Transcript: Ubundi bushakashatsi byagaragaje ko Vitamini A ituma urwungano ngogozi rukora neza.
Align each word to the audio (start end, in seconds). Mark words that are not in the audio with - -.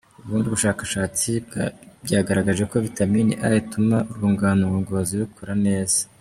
Ubundi 0.25 0.47
bushakashatsi 0.55 1.29
byagaragaje 2.05 2.63
ko 2.69 2.75
Vitamini 2.87 3.33
A 3.47 3.49
ituma 3.61 3.97
urwungano 4.09 4.63
ngogozi 4.71 5.13
rukora 5.21 5.53
neza. 5.67 5.99